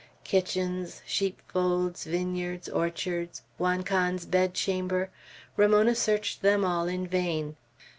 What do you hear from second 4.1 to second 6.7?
bedchamber, Ramona searched them